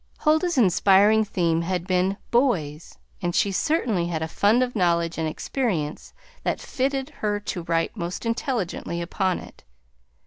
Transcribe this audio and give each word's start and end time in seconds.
Huldah's 0.21 0.57
inspiring 0.57 1.23
theme 1.23 1.61
had 1.61 1.85
been 1.85 2.17
Boys, 2.31 2.97
and 3.21 3.35
she 3.35 3.51
certainly 3.51 4.07
had 4.07 4.23
a 4.23 4.27
fund 4.27 4.63
of 4.63 4.75
knowledge 4.75 5.19
and 5.19 5.27
experience 5.29 6.11
that 6.41 6.59
fitted 6.59 7.11
her 7.21 7.39
to 7.41 7.61
write 7.61 7.95
most 7.95 8.25
intelligently 8.25 8.99
upon 8.99 9.37
it. 9.37 9.63